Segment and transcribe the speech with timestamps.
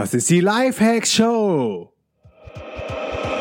[0.00, 1.92] Das ist die Lifehacks Show.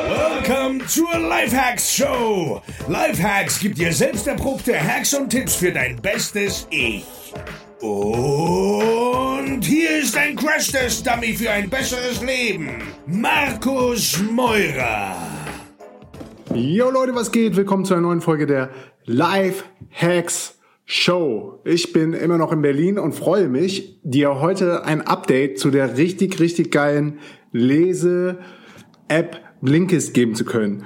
[0.09, 2.61] Welcome zur Lifehacks Show.
[2.89, 7.05] Lifehacks gibt dir selbst erprobte Hacks und Tipps für dein bestes Ich.
[7.79, 12.83] Und hier ist ein Crash-Test-Dummy für ein besseres Leben.
[13.07, 15.15] Markus Meurer.
[16.53, 17.55] Jo Leute, was geht?
[17.55, 18.69] Willkommen zu einer neuen Folge der
[19.05, 20.58] Lifehacks
[20.91, 21.59] Show.
[21.65, 25.97] Ich bin immer noch in Berlin und freue mich, dir heute ein Update zu der
[25.97, 27.19] richtig, richtig geilen
[27.51, 30.85] Lese-App Blinkist geben zu können.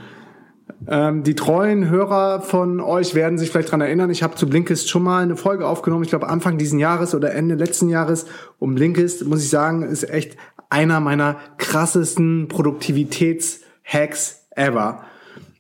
[0.90, 4.90] Ähm, die treuen Hörer von euch werden sich vielleicht dran erinnern, ich habe zu Blinkist
[4.90, 8.26] schon mal eine Folge aufgenommen, ich glaube Anfang diesen Jahres oder Ende letzten Jahres.
[8.59, 10.36] Und Blinkist, muss ich sagen, ist echt
[10.70, 15.06] einer meiner krassesten Produktivitäts-Hacks ever.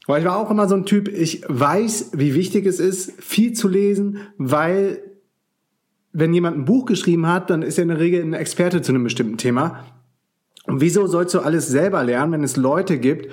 [0.05, 3.53] Weil ich war auch immer so ein Typ, ich weiß, wie wichtig es ist, viel
[3.53, 5.01] zu lesen, weil
[6.11, 8.91] wenn jemand ein Buch geschrieben hat, dann ist er in der Regel ein Experte zu
[8.91, 9.85] einem bestimmten Thema.
[10.65, 13.29] Und wieso sollst du alles selber lernen, wenn es Leute gibt,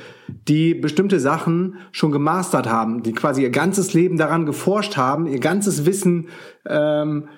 [0.48, 5.38] die bestimmte Sachen schon gemastert haben, die quasi ihr ganzes Leben daran geforscht haben, ihr
[5.38, 6.28] ganzes Wissen
[6.66, 7.28] ähm,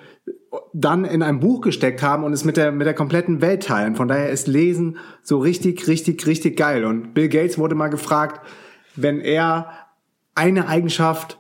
[0.72, 3.96] dann in ein Buch gesteckt haben und es mit der, mit der kompletten Welt teilen.
[3.96, 6.84] Von daher ist Lesen so richtig, richtig, richtig geil.
[6.84, 8.40] Und Bill Gates wurde mal gefragt,
[8.96, 9.70] wenn er
[10.34, 11.38] eine Eigenschaft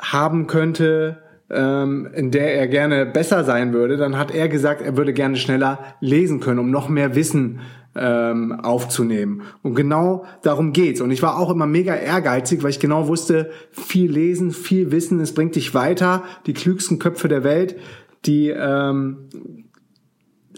[0.00, 4.96] haben könnte, ähm, in der er gerne besser sein würde, dann hat er gesagt, er
[4.96, 7.60] würde gerne schneller lesen können, um noch mehr Wissen
[7.94, 9.42] ähm, aufzunehmen.
[9.62, 11.00] Und genau darum geht's.
[11.00, 15.20] Und ich war auch immer mega ehrgeizig, weil ich genau wusste, viel lesen, viel Wissen,
[15.20, 16.24] es bringt dich weiter.
[16.46, 17.76] Die klügsten Köpfe der Welt,
[18.26, 19.28] die ähm,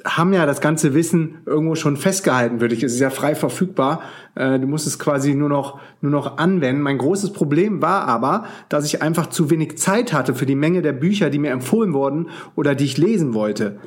[0.05, 2.83] haben ja das ganze Wissen irgendwo schon festgehalten, würde ich.
[2.83, 4.03] Es ist ja frei verfügbar.
[4.35, 6.83] Äh, du musst es quasi nur noch, nur noch anwenden.
[6.83, 10.83] Mein großes Problem war aber, dass ich einfach zu wenig Zeit hatte für die Menge
[10.83, 13.79] der Bücher, die mir empfohlen wurden oder die ich lesen wollte.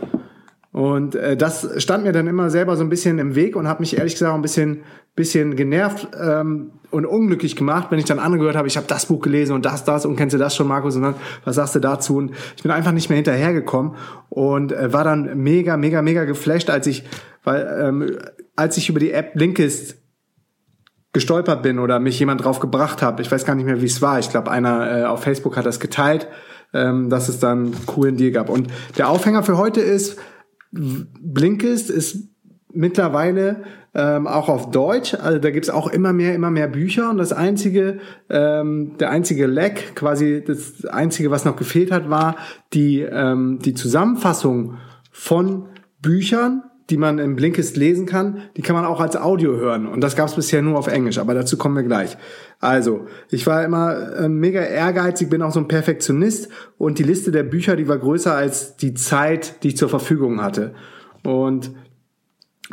[0.72, 3.82] Und äh, das stand mir dann immer selber so ein bisschen im Weg und hat
[3.82, 4.84] mich ehrlich gesagt ein bisschen,
[5.16, 9.08] bisschen genervt ähm, und unglücklich gemacht, wenn ich dann andere gehört habe, ich habe das
[9.08, 10.96] Buch gelesen und das, das und kennst du das schon, Markus?
[10.96, 12.16] Und dann, was sagst du dazu?
[12.16, 13.96] Und ich bin einfach nicht mehr hinterhergekommen
[14.30, 17.04] und äh, war dann mega, mega, mega geflasht, als ich,
[17.44, 18.18] weil ähm,
[18.56, 19.98] als ich über die App Blinkist
[21.14, 23.22] gestolpert bin oder mich jemand drauf gebracht habe.
[23.22, 24.20] Ich weiß gar nicht mehr, wie es war.
[24.20, 26.28] Ich glaube, einer äh, auf Facebook hat das geteilt,
[26.74, 28.50] ähm, dass es dann einen coolen Deal gab.
[28.50, 30.18] Und der Aufhänger für heute ist,
[30.72, 32.30] Blinkist ist
[32.74, 35.16] mittlerweile ähm, auch auf Deutsch.
[35.16, 37.10] Also da gibt's auch immer mehr, immer mehr Bücher.
[37.10, 38.00] Und das einzige,
[38.30, 42.38] ähm, der einzige Leck, quasi das einzige, was noch gefehlt hat, war
[42.74, 44.78] die ähm, die Zusammenfassung
[45.12, 45.68] von
[46.02, 49.88] Büchern die man im Blinkist lesen kann, die kann man auch als Audio hören.
[49.88, 52.18] Und das gab es bisher nur auf Englisch, aber dazu kommen wir gleich.
[52.60, 57.32] Also, ich war immer äh, mega ehrgeizig, bin auch so ein Perfektionist und die Liste
[57.32, 60.74] der Bücher, die war größer als die Zeit, die ich zur Verfügung hatte.
[61.24, 61.72] Und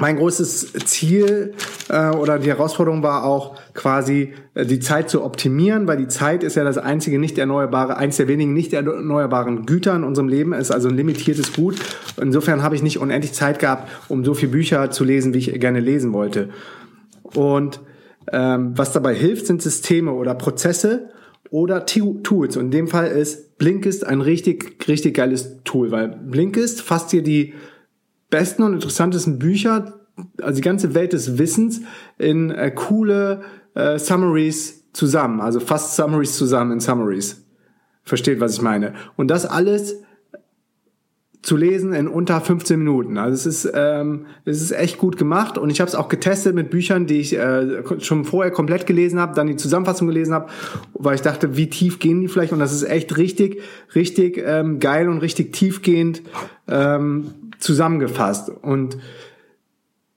[0.00, 1.54] mein großes Ziel
[1.88, 6.42] äh, oder die Herausforderung war auch quasi äh, die Zeit zu optimieren, weil die Zeit
[6.42, 10.52] ist ja das einzige nicht erneuerbare, eins der wenigen nicht erneuerbaren Güter in unserem Leben,
[10.52, 11.76] ist also ein limitiertes Gut.
[12.20, 15.60] Insofern habe ich nicht unendlich Zeit gehabt, um so viele Bücher zu lesen, wie ich
[15.60, 16.50] gerne lesen wollte.
[17.34, 17.80] Und
[18.32, 21.10] ähm, was dabei hilft, sind Systeme oder Prozesse
[21.50, 22.56] oder Tools.
[22.56, 27.22] Und in dem Fall ist Blinkist ein richtig, richtig geiles Tool, weil Blinkist fasst dir
[27.22, 27.54] die
[28.30, 30.00] besten und interessantesten Bücher,
[30.42, 31.82] also die ganze Welt des Wissens,
[32.18, 33.42] in äh, coole
[33.74, 37.44] äh, Summaries zusammen, also fast Summaries zusammen in Summaries.
[38.02, 38.94] Versteht, was ich meine.
[39.16, 40.02] Und das alles
[41.42, 43.16] zu lesen in unter 15 Minuten.
[43.16, 46.54] Also es ist, ähm, es ist echt gut gemacht und ich habe es auch getestet
[46.54, 50.50] mit Büchern, die ich äh, schon vorher komplett gelesen habe, dann die Zusammenfassung gelesen habe,
[50.94, 53.62] weil ich dachte, wie tief gehen die vielleicht und das ist echt richtig,
[53.94, 56.22] richtig ähm, geil und richtig tiefgehend
[56.66, 58.50] ähm, zusammengefasst.
[58.62, 58.98] Und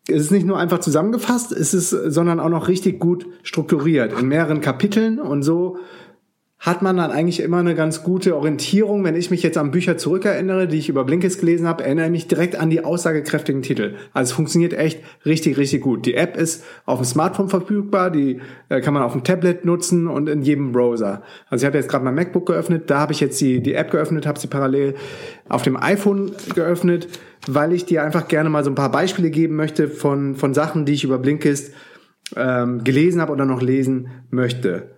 [0.07, 4.27] es ist nicht nur einfach zusammengefasst, es ist, sondern auch noch richtig gut strukturiert in
[4.27, 5.77] mehreren Kapiteln und so
[6.61, 9.03] hat man dann eigentlich immer eine ganz gute Orientierung.
[9.03, 12.11] Wenn ich mich jetzt an Bücher zurückerinnere, die ich über Blinkist gelesen habe, erinnere ich
[12.11, 13.95] mich direkt an die aussagekräftigen Titel.
[14.13, 16.05] Also es funktioniert echt richtig, richtig gut.
[16.05, 20.05] Die App ist auf dem Smartphone verfügbar, die äh, kann man auf dem Tablet nutzen
[20.05, 21.23] und in jedem Browser.
[21.49, 23.89] Also ich habe jetzt gerade mein MacBook geöffnet, da habe ich jetzt die, die App
[23.89, 24.93] geöffnet, habe sie parallel
[25.49, 27.07] auf dem iPhone geöffnet,
[27.47, 30.85] weil ich dir einfach gerne mal so ein paar Beispiele geben möchte von, von Sachen,
[30.85, 31.73] die ich über Blinkist
[32.35, 34.91] ähm, gelesen habe oder noch lesen möchte.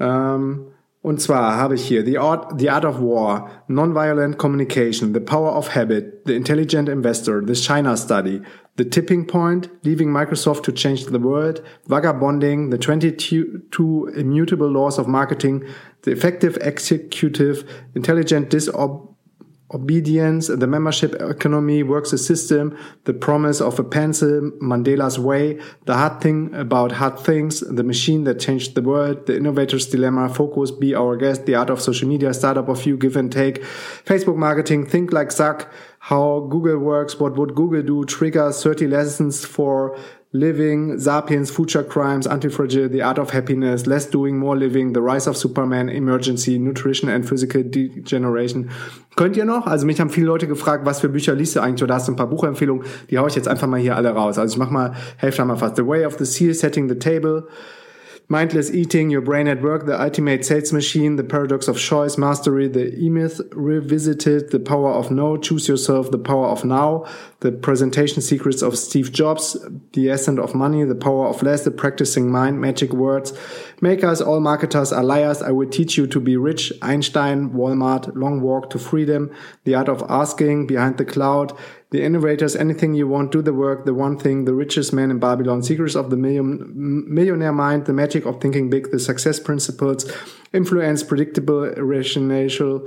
[0.00, 0.66] Ähm,
[1.06, 5.54] und zwar habe ich hier The Art, The Art of War, Nonviolent Communication, The Power
[5.54, 8.42] of Habit, The Intelligent Investor, The China Study,
[8.76, 15.06] The Tipping Point, Leaving Microsoft to Change the World, Vagabonding, The 22 Immutable Laws of
[15.06, 15.62] Marketing,
[16.02, 17.64] The Effective Executive,
[17.94, 19.15] Intelligent Disob
[19.74, 25.94] Obedience, The Membership Economy, Works a System, The Promise of a Pencil, Mandela's Way, The
[25.94, 30.70] Hard Thing About Hard Things, The Machine That Changed the World, The Innovator's Dilemma, Focus,
[30.70, 33.62] Be Our Guest, The Art of Social Media, Startup of You, Give and Take,
[34.04, 39.44] Facebook Marketing, Think Like Zuck, How Google Works, What Would Google Do, Trigger, 30 Lessons
[39.44, 39.98] for
[40.38, 45.28] Living, Sapiens, Future Crimes, Antifragile, The Art of Happiness, Less Doing, More Living, The Rise
[45.28, 48.70] of Superman, Emergency, Nutrition and Physical Degeneration.
[49.16, 49.66] Könnt ihr noch?
[49.66, 51.82] Also mich haben viele Leute gefragt, was für Bücher liest du eigentlich?
[51.82, 52.84] Oder hast du ein paar Buchempfehlungen?
[53.10, 54.38] Die haue ich jetzt einfach mal hier alle raus.
[54.38, 55.76] Also ich mach mal, Hälfte mal fast.
[55.76, 57.48] The Way of the Seal, Setting the Table,
[58.28, 62.66] Mindless Eating, Your Brain at Work, The Ultimate Sales Machine, The Paradox of Choice, Mastery,
[62.66, 67.04] The E-Myth Revisited, The Power of No, Choose Yourself, The Power of Now,
[67.38, 69.56] The Presentation Secrets of Steve Jobs,
[69.92, 73.32] The Essence of Money, The Power of Less, The Practicing Mind, Magic Words,
[73.80, 78.40] Makers, All Marketers are Liars, I Will Teach You to Be Rich, Einstein, Walmart, Long
[78.40, 79.30] Walk to Freedom,
[79.62, 81.56] The Art of Asking, Behind the Cloud,
[81.90, 85.20] The Innovators, Anything You Want, Do the Work, The One Thing, The Richest Man in
[85.20, 90.10] Babylon, Secrets of the Million, Millionaire Mind, The Magic of Thinking Big, The Success Principles,
[90.52, 92.86] Influence, Predictable, Irrational,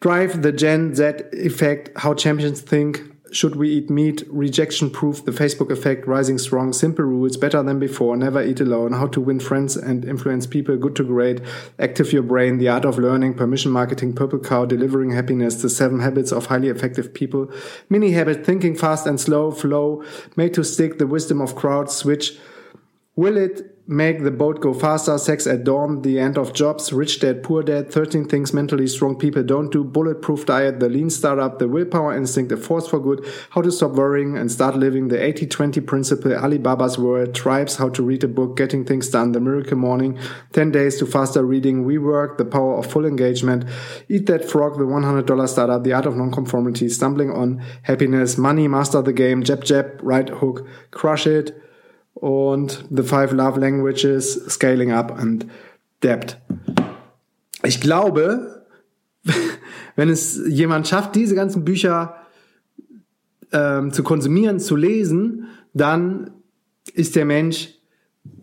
[0.00, 4.22] Drive, The Gen Z Effect, How Champions Think, should we eat meat?
[4.28, 8.92] Rejection proof, the Facebook effect, rising strong, simple rules, better than before, never eat alone,
[8.92, 11.40] how to win friends and influence people, good to great,
[11.78, 16.00] active your brain, the art of learning, permission marketing, purple cow, delivering happiness, the seven
[16.00, 17.50] habits of highly effective people,
[17.88, 20.04] mini habit, thinking fast and slow, flow,
[20.36, 22.38] made to stick, the wisdom of crowds, switch.
[23.16, 27.20] Will it make the boat go faster, sex at dawn, the end of jobs, rich
[27.20, 31.60] dad, poor dad, 13 things mentally strong people don't do, bulletproof diet, the lean startup,
[31.60, 35.16] the willpower instinct, the force for good, how to stop worrying and start living, the
[35.16, 39.76] 80-20 principle, Alibaba's world, tribes, how to read a book, getting things done, the miracle
[39.76, 40.18] morning,
[40.52, 43.64] 10 days to faster reading, we work, the power of full engagement,
[44.08, 49.00] eat that frog, the $100 startup, the art of nonconformity, stumbling on happiness, money, master
[49.00, 51.62] the game, jab jab, right hook, crush it,
[52.16, 55.46] und The Five Love Languages, Scaling Up and
[56.02, 56.40] Debt.
[57.62, 58.66] Ich glaube,
[59.96, 62.16] wenn es jemand schafft, diese ganzen Bücher
[63.52, 66.30] ähm, zu konsumieren, zu lesen, dann
[66.94, 67.75] ist der Mensch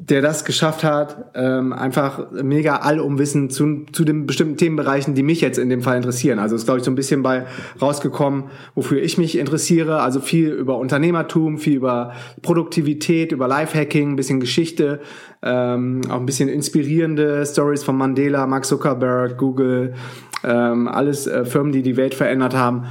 [0.10, 5.40] der das geschafft hat, ähm, einfach mega allumwissen zu, zu den bestimmten Themenbereichen, die mich
[5.40, 6.40] jetzt in dem Fall interessieren.
[6.40, 7.46] Also ist, glaube ich, so ein bisschen bei
[7.82, 8.46] rausgekommen,
[8.76, 10.02] wofür ich mich interessiere.
[10.02, 15.00] Also viel über Unternehmertum, viel über Produktivität, über Lifehacking, ein bisschen Geschichte,
[15.42, 19.94] ähm, auch ein bisschen inspirierende Stories von Mandela, Mark Zuckerberg, Google,
[20.44, 22.86] ähm, alles äh, Firmen, die die Welt verändert haben.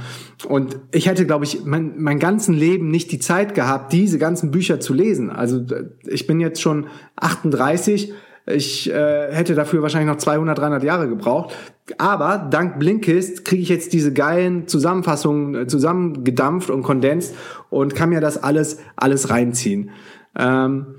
[0.47, 4.51] Und ich hätte, glaube ich, mein, mein ganzen Leben nicht die Zeit gehabt, diese ganzen
[4.51, 5.29] Bücher zu lesen.
[5.29, 5.63] Also
[6.05, 8.13] ich bin jetzt schon 38.
[8.45, 11.55] Ich äh, hätte dafür wahrscheinlich noch 200, 300 Jahre gebraucht.
[11.97, 17.37] Aber dank Blinkist kriege ich jetzt diese geilen Zusammenfassungen äh, zusammengedampft und kondensiert
[17.69, 19.91] und kann mir das alles, alles reinziehen.
[20.37, 20.95] Ähm,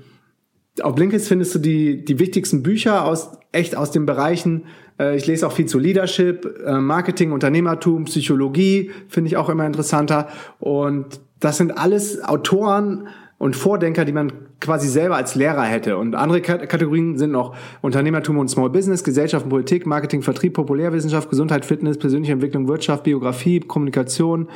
[0.81, 4.63] auf Blinkist findest du die, die wichtigsten Bücher aus, echt aus den Bereichen
[4.99, 9.65] äh, ich lese auch viel zu Leadership, äh, Marketing, Unternehmertum, Psychologie, finde ich auch immer
[9.65, 10.27] interessanter.
[10.59, 13.07] Und das sind alles Autoren
[13.37, 14.31] und Vordenker, die man
[14.61, 15.97] quasi selber als Lehrer hätte.
[15.97, 21.29] Und andere Kategorien sind noch Unternehmertum und Small Business, Gesellschaft und Politik, Marketing, Vertrieb, Populärwissenschaft,
[21.29, 24.47] Gesundheit, Fitness, persönliche Entwicklung, Wirtschaft, Biografie, Kommunikation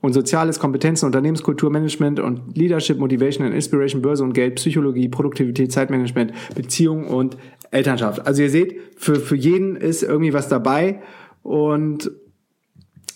[0.00, 5.72] und Soziales, Kompetenzen, Unternehmenskultur, Management und Leadership, Motivation and Inspiration, Börse und Geld, Psychologie, Produktivität,
[5.72, 7.36] Zeitmanagement, Beziehung und
[7.70, 8.26] Elternschaft.
[8.26, 11.00] Also ihr seht, für, für jeden ist irgendwie was dabei
[11.42, 12.10] und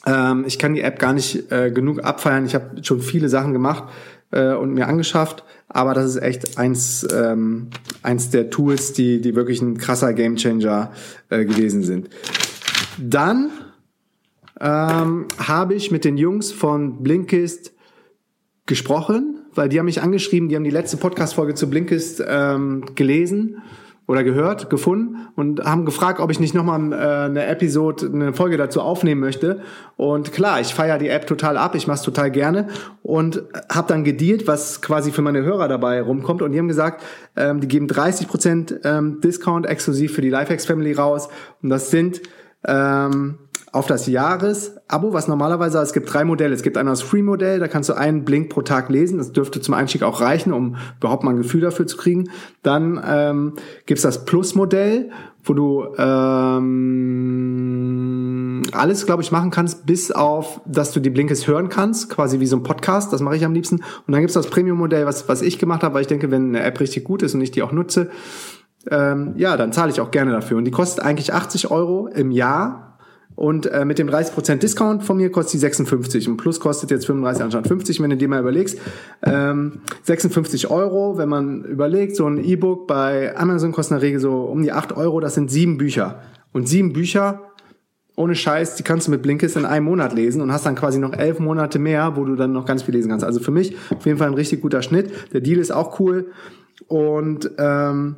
[0.07, 2.45] ähm, ich kann die App gar nicht äh, genug abfeiern.
[2.45, 3.85] Ich habe schon viele Sachen gemacht
[4.31, 7.69] äh, und mir angeschafft, aber das ist echt eins, ähm,
[8.03, 10.93] eins der Tools, die, die wirklich ein krasser Gamechanger
[11.31, 12.11] äh, gewesen sind.
[12.99, 13.51] Dann
[14.61, 17.73] ähm, habe ich mit den Jungs von Blinkist
[18.67, 23.63] gesprochen, weil die haben mich angeschrieben, die haben die letzte Podcast-Folge zu Blinkist ähm, gelesen
[24.07, 28.59] oder gehört, gefunden und haben gefragt, ob ich nicht nochmal äh, eine Episode, eine Folge
[28.59, 29.63] dazu aufnehmen möchte.
[29.97, 32.69] Und klar, ich feiere die App total ab, ich mache es total gerne
[33.03, 33.43] und
[33.73, 36.43] habe dann gedealt, was quasi für meine Hörer dabei rumkommt.
[36.43, 37.03] Und die haben gesagt,
[37.37, 41.29] ähm, die geben 30% ähm, Discount exklusiv für die Lifehacks Family raus.
[41.63, 42.21] Und das sind
[42.67, 43.39] ähm,
[43.75, 46.55] auf das Jahresabo, was normalerweise, es gibt drei Modelle.
[46.55, 49.19] Es gibt einmal das Free-Modell, da kannst du einen Blink pro Tag lesen.
[49.19, 52.31] Das dürfte zum Einstieg auch reichen, um überhaupt mal ein Gefühl dafür zu kriegen.
[52.63, 53.55] Dann ähm,
[53.87, 55.11] gibt das Plus-Modell,
[55.43, 56.63] wo du ähm,
[58.71, 62.47] alles, glaube ich, machen kannst, bis auf, dass du die Blinkes hören kannst, quasi wie
[62.47, 63.13] so ein Podcast.
[63.13, 63.79] Das mache ich am liebsten.
[64.07, 66.63] Und dann gibt's das Premium-Modell, was, was ich gemacht habe, weil ich denke, wenn eine
[66.63, 68.09] App richtig gut ist und ich die auch nutze,
[68.89, 70.59] ähm, ja, dann zahle ich auch gerne dafür.
[70.59, 72.85] Und die kostet eigentlich 80 Euro im Jahr
[73.37, 77.07] Und äh, mit dem 30% Discount von mir kostet die 56 und plus kostet jetzt
[77.07, 78.79] 35 anstatt 50, wenn du dir mal überlegst.
[79.23, 84.21] Ähm, 56 Euro, wenn man überlegt, so ein E-Book bei Amazon kostet in der Regel
[84.21, 86.21] so um die 8 Euro, das sind sieben Bücher.
[86.53, 87.41] Und sieben Bücher,
[88.17, 91.01] ohne Scheiß, die kannst du mit Blinkist in einem Monat lesen und hast dann quasi
[91.01, 93.25] noch elf Monate mehr, wo du dann noch ganz viel lesen kannst.
[93.25, 95.11] Also für mich auf jeden Fall ein richtig guter Schnitt.
[95.33, 96.31] Der Deal ist auch cool
[96.87, 98.17] und ähm,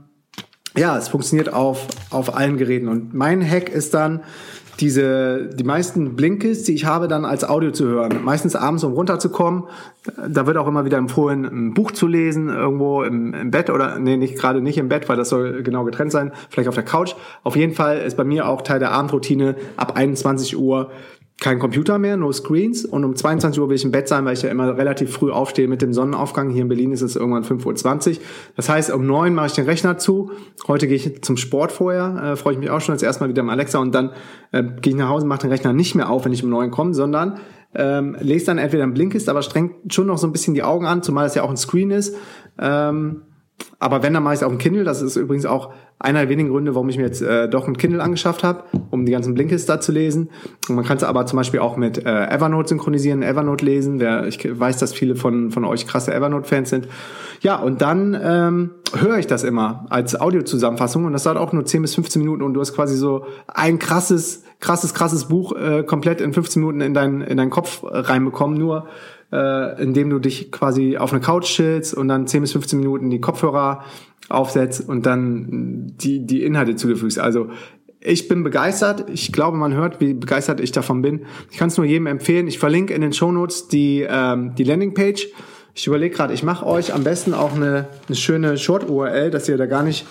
[0.76, 2.88] ja, es funktioniert auf, auf allen Geräten.
[2.88, 4.22] Und mein Hack ist dann,
[4.80, 8.22] diese, die meisten Blinkes, die ich habe, dann als Audio zu hören.
[8.22, 9.64] Meistens abends, um runterzukommen.
[10.28, 13.98] Da wird auch immer wieder empfohlen, ein Buch zu lesen, irgendwo im, im Bett oder,
[13.98, 16.84] nee, nicht gerade nicht im Bett, weil das soll genau getrennt sein, vielleicht auf der
[16.84, 17.14] Couch.
[17.42, 20.90] Auf jeden Fall ist bei mir auch Teil der Abendroutine ab 21 Uhr
[21.38, 22.84] kein Computer mehr, no screens.
[22.84, 25.30] Und um 22 Uhr will ich im Bett sein, weil ich ja immer relativ früh
[25.30, 26.48] aufstehe mit dem Sonnenaufgang.
[26.50, 28.16] Hier in Berlin ist es irgendwann 5.20 Uhr.
[28.56, 30.30] Das heißt, um 9 Uhr mache ich den Rechner zu.
[30.66, 33.42] Heute gehe ich zum Sport vorher, äh, freue ich mich auch schon jetzt erstmal wieder
[33.42, 34.12] im Alexa und dann
[34.52, 36.70] äh, gehe ich nach Hause, mache den Rechner nicht mehr auf, wenn ich um 9
[36.70, 37.38] komme, sondern
[37.74, 40.86] ähm, lese dann entweder ein Blinkist, aber strengt schon noch so ein bisschen die Augen
[40.86, 42.16] an, zumal es ja auch ein Screen ist.
[42.58, 43.22] Ähm,
[43.78, 44.84] aber wenn, dann mache ich es auf dem Kindle.
[44.84, 47.76] Das ist übrigens auch einer der wenigen Gründe, warum ich mir jetzt äh, doch ein
[47.76, 50.30] Kindle angeschafft habe, um die ganzen Blinkist da zu lesen.
[50.68, 53.98] Und man kann es aber zum Beispiel auch mit äh, Evernote synchronisieren, Evernote lesen.
[53.98, 56.88] Der, ich weiß, dass viele von, von euch krasse Evernote-Fans sind.
[57.40, 61.64] Ja, und dann ähm, höre ich das immer als Audiozusammenfassung und das dauert auch nur
[61.64, 65.82] 10 bis 15 Minuten und du hast quasi so ein krasses, krasses, krasses Buch äh,
[65.82, 68.86] komplett in 15 Minuten in, dein, in deinen Kopf reinbekommen, nur
[69.32, 73.10] äh, indem du dich quasi auf eine Couch chillst und dann 10 bis 15 Minuten
[73.10, 73.84] die Kopfhörer
[74.28, 77.18] aufsetzt und dann die, die Inhalte zugefügst.
[77.18, 77.50] Also
[78.00, 79.10] ich bin begeistert.
[79.10, 81.26] Ich glaube, man hört, wie begeistert ich davon bin.
[81.50, 82.46] Ich kann es nur jedem empfehlen.
[82.46, 85.28] Ich verlinke in den Shownotes die, ähm, die Landingpage.
[85.74, 89.56] Ich überlege gerade, ich mache euch am besten auch eine, eine schöne Short-URL, dass ihr
[89.56, 90.06] da gar nicht